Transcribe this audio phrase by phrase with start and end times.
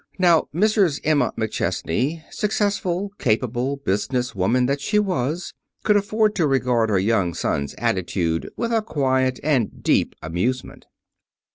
[0.17, 0.99] Now Mrs.
[1.03, 7.35] Emma McChesney, successful, capable business woman that she was, could afford to regard her young
[7.35, 10.87] son's attitude with a quiet and deep amusement.